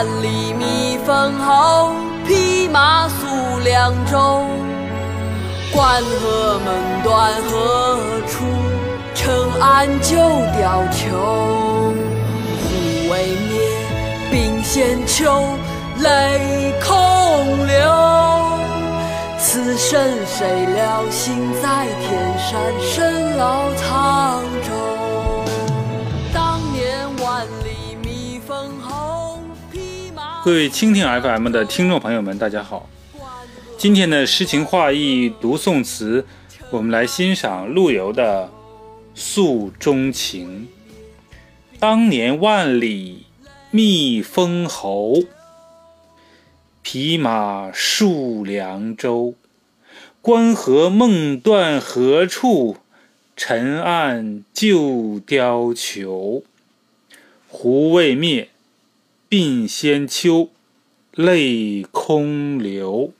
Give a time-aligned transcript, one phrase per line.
[0.00, 1.92] 万里觅封侯，
[2.26, 3.26] 匹马宿
[3.62, 4.46] 凉州。
[5.74, 8.46] 关河梦断何处？
[9.14, 10.16] 尘埃旧
[10.56, 11.04] 貂裘。
[12.62, 13.12] 虎未
[13.50, 13.60] 灭，
[14.32, 15.44] 鬓先秋，
[15.98, 17.76] 泪空流。
[19.38, 24.70] 此生谁料，心在天山，身老沧州。
[26.32, 29.09] 当年万里觅封侯，
[30.50, 32.90] 各位蜻蜓 FM 的听众朋友们，大家好。
[33.78, 36.26] 今天的诗情画意读宋词，
[36.72, 38.46] 我们来欣赏陆游的
[39.14, 40.66] 《诉衷情》。
[41.78, 43.26] 当年万里
[43.70, 45.22] 觅封侯，
[46.82, 49.34] 匹马戍凉州。
[50.20, 52.78] 关河梦断何处？
[53.36, 56.42] 尘岸旧貂裘。
[57.46, 58.49] 胡未灭，
[59.30, 60.50] 鬓先秋，
[61.14, 63.12] 泪空流。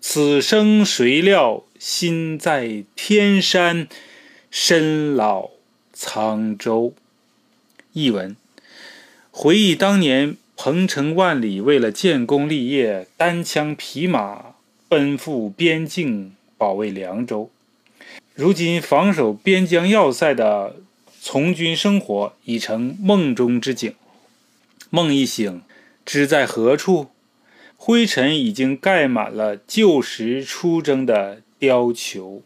[0.00, 3.88] 此生谁料，心在天山，
[4.50, 5.50] 身老
[5.94, 6.94] 沧州。
[7.92, 8.34] 译文：
[9.30, 14.54] 回忆当年鹏程万里，为了建功立业，单枪匹马
[14.88, 17.50] 奔赴边境，保卫凉州。
[18.34, 20.76] 如今防守边疆要塞的
[21.20, 23.94] 从军生活已成梦中之景。
[24.94, 25.62] 梦一醒，
[26.04, 27.12] 知在何处？
[27.78, 32.42] 灰尘已经盖满了旧时出征的貂裘，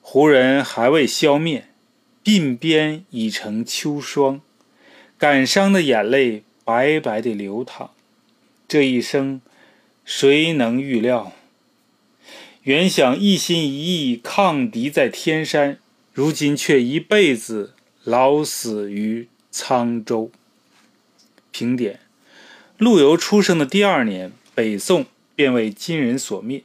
[0.00, 1.66] 胡人还未消灭，
[2.22, 4.40] 鬓边已成秋霜，
[5.18, 7.90] 感伤的眼泪白白的流淌。
[8.68, 9.40] 这一生，
[10.04, 11.32] 谁能预料？
[12.62, 15.78] 原想一心一意抗敌在天山，
[16.12, 17.74] 如今却一辈子
[18.04, 20.30] 老死于沧州。
[21.58, 21.98] 评点。
[22.76, 26.62] 陆游出生的第二年，北宋便为金人所灭。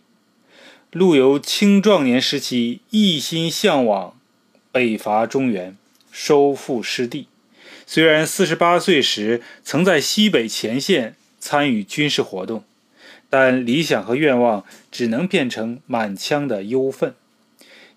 [0.92, 4.16] 陆游青壮年时期一心向往
[4.72, 5.76] 北伐中原，
[6.12, 7.28] 收复失地。
[7.88, 12.64] 虽然四十八岁时曾在西北前线参与军事活动，
[13.28, 17.16] 但理想和愿望只能变成满腔的忧愤，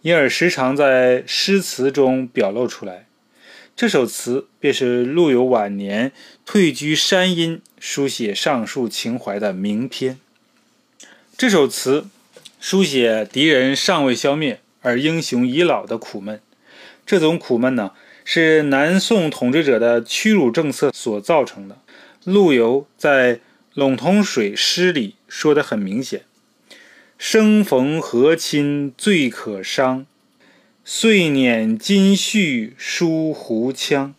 [0.00, 3.05] 因而时常在诗词中表露出来。
[3.76, 6.10] 这首词便是陆游晚年
[6.46, 10.18] 退居山阴，书写上述情怀的名篇。
[11.36, 12.06] 这首词
[12.58, 16.40] 书写敌人尚未消灭而英雄已老的苦闷。
[17.04, 17.92] 这种苦闷呢，
[18.24, 21.76] 是南宋统治者的屈辱政策所造成的。
[22.24, 23.36] 陆游在
[23.74, 26.22] 《陇头水》诗里说得很明显
[27.18, 30.06] ：“生逢和亲最可伤。”
[30.88, 34.12] 岁捻金絮书胡羌，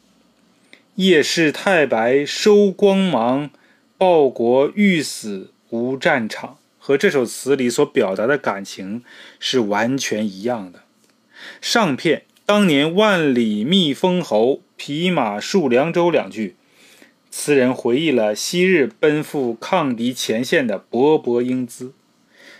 [0.96, 3.50] 夜视太白收光芒。
[3.98, 9.02] 报国欲死无战场，和这首词里所表达的感情
[9.40, 10.84] 是完全一样的。
[11.62, 16.58] 上片“当年万里觅封侯，匹马戍凉州”两句，
[17.32, 21.94] 词人回忆了昔日奔赴抗敌前线的勃勃英姿。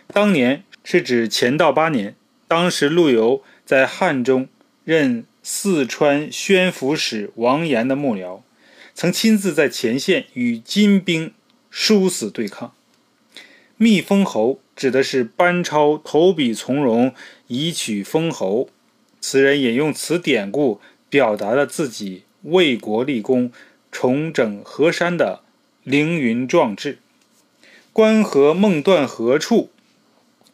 [0.08, 2.16] 当年是指乾道八年，
[2.48, 3.44] 当时陆游。
[3.68, 4.48] 在汉中
[4.86, 8.40] 任四川宣抚使王岩的幕僚，
[8.94, 11.34] 曾亲自在前线与金兵
[11.70, 12.74] 殊死对抗。
[13.76, 17.14] 觅封侯指的是班超投笔从戎，
[17.48, 18.70] 以取封侯。
[19.20, 20.80] 此人引用此典故，
[21.10, 23.52] 表达了自己为国立功、
[23.92, 25.42] 重整河山的
[25.84, 27.00] 凌云壮志。
[27.92, 29.70] 关河梦断何处？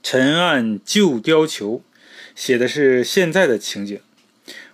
[0.02, 1.84] 尘岸旧貂裘。
[2.36, 4.00] 写的是现在的情景，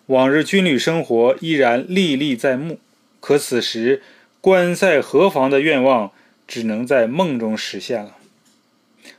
[0.07, 2.79] 往日军旅生活依然历历在目，
[3.19, 4.01] 可此时
[4.41, 6.11] 关塞河防的愿望
[6.47, 8.15] 只能在梦中实现了。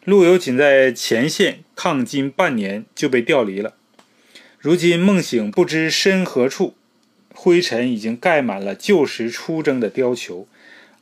[0.04, 3.74] 陆游仅在前线抗金半年就被调离了，
[4.58, 6.74] 如今梦醒不知身何处，
[7.34, 10.48] 灰尘已经盖满了旧时出征的貂裘，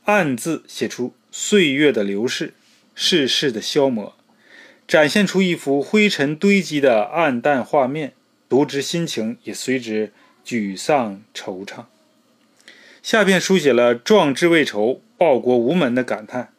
[0.03, 2.53] 暗自写出岁月的流逝，
[2.93, 4.15] 世事的消磨。
[4.89, 8.13] 展现出一幅灰尘堆积的暗淡画面，
[8.49, 10.11] 读之心情也随之
[10.43, 11.83] 沮丧惆怅。
[13.03, 16.51] 下片书写了壮志未酬、报国无门的感叹：“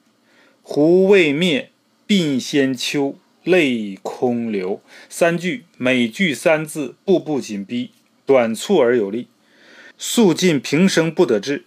[0.62, 1.72] 胡未灭，
[2.06, 4.80] 鬓先秋，泪空流。”
[5.10, 7.90] 三句每句三字，步步紧逼，
[8.24, 9.26] 短促而有力，
[9.98, 11.64] 诉尽平生不得志。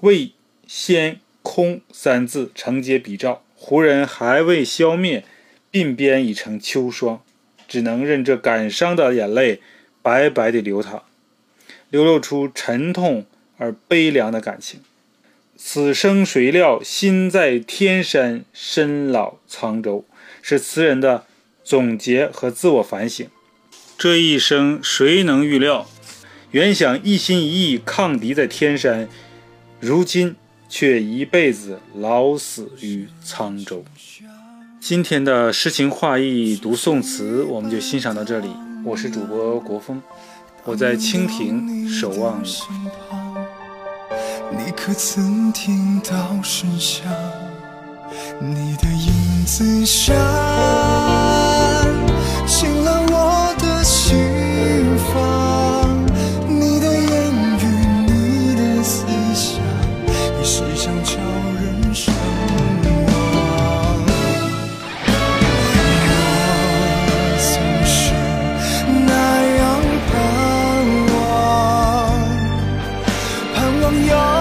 [0.00, 0.32] 未
[0.66, 5.22] 先空三字承接比照，胡人还未消灭。
[5.72, 7.20] 鬓边已成秋霜，
[7.66, 9.60] 只能任这感伤的眼泪
[10.02, 11.02] 白白的流淌，
[11.90, 13.26] 流露出沉痛
[13.58, 14.80] 而悲凉的感情。
[15.56, 20.04] 此生谁料，心在天山，身老沧州。
[20.40, 21.26] 是词人的
[21.64, 23.28] 总结和自我反省。
[23.98, 25.86] 这一生谁能预料？
[26.52, 29.08] 原想一心一意抗敌在天山，
[29.80, 30.36] 如今
[30.68, 33.84] 却一辈子老死于沧州。
[34.80, 38.48] 今天的诗情画意读宋词，我们就欣赏到这里。
[38.84, 40.00] 我是主播国风，
[40.64, 42.48] 我在蜻蜓守望你。
[44.56, 47.04] 你可曾听到声响？
[48.40, 50.16] 你的影子像。
[73.90, 74.37] Nhớ